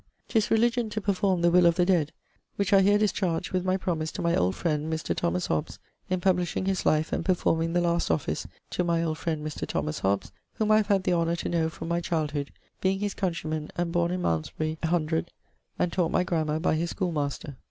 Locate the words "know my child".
11.49-12.31